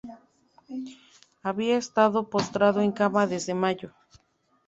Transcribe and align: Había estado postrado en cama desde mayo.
Había 1.43 1.77
estado 1.77 2.27
postrado 2.31 2.81
en 2.81 2.91
cama 2.91 3.27
desde 3.27 3.53
mayo. 3.53 3.93